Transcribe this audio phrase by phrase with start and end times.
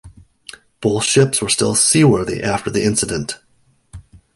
[0.81, 3.35] Both ships were still seaworthy after the incident.